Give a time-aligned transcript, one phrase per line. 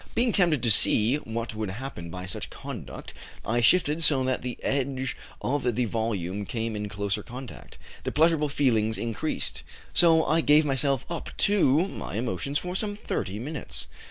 [0.15, 3.13] Being tempted to see what would happen by such conduct,
[3.45, 7.77] I shifted so that the edge of the volume came in closer contact.
[8.03, 9.61] The pleasurable feelings increased,
[9.93, 13.85] so I gave myself up to my emotions for some thirty minutes.